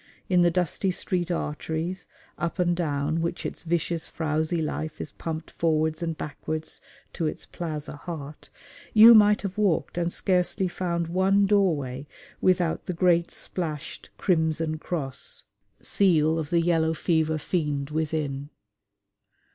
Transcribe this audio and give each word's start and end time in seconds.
In 0.29 0.41
the 0.41 0.49
dusty 0.49 0.89
street 0.89 1.29
arteries, 1.29 2.07
up 2.35 2.57
and 2.57 2.75
down 2.75 3.21
which 3.21 3.45
its 3.45 3.63
vicious, 3.63 4.09
frowsy 4.09 4.59
life 4.59 4.99
is 4.99 5.11
pumped 5.11 5.51
forwards 5.51 6.01
and 6.01 6.17
backwards 6.17 6.81
to 7.13 7.27
its 7.27 7.45
plaza 7.45 7.97
heart, 7.97 8.49
you 8.95 9.13
might 9.13 9.43
have 9.43 9.59
walked 9.59 9.99
and 9.99 10.11
scarcely 10.11 10.67
found 10.67 11.05
one 11.07 11.45
doorway 11.45 12.07
without 12.41 12.87
the 12.87 12.93
great 12.93 13.29
splashed 13.29 14.09
crimson 14.17 14.79
cross 14.79 15.43
seal 15.83 16.39
of 16.39 16.49
the 16.49 16.61
yellow 16.61 16.95
fever 16.95 17.37
fiend 17.37 17.91
within. 17.91 18.49